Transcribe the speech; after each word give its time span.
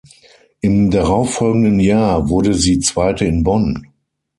Im 0.61 0.89
darauffolgenden 0.89 1.79
Jahr 1.79 2.27
wurde 2.27 2.55
sie 2.55 2.79
Zweite 2.79 3.25
in 3.25 3.43
Bonn. 3.43 3.85